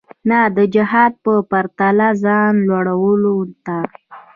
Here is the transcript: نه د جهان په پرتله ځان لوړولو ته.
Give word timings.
نه 0.29 0.39
د 0.55 0.59
جهان 0.73 1.11
په 1.23 1.33
پرتله 1.49 2.07
ځان 2.23 2.53
لوړولو 2.67 3.35
ته. 3.65 3.77